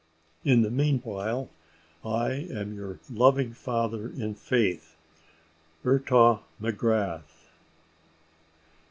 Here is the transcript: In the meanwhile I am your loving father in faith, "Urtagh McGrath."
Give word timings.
In 0.43 0.63
the 0.63 0.71
meanwhile 0.71 1.51
I 2.03 2.31
am 2.51 2.73
your 2.73 2.97
loving 3.07 3.53
father 3.53 4.09
in 4.09 4.33
faith, 4.33 4.95
"Urtagh 5.85 6.39
McGrath." 6.59 7.51